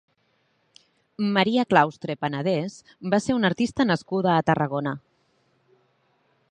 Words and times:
Maria 1.35 1.65
Claustre 1.73 2.15
Panadés 2.25 2.79
va 3.15 3.21
ser 3.27 3.37
una 3.41 3.53
artista 3.53 3.87
nascuda 3.93 4.35
a 4.39 4.45
Tarragona. 4.51 4.97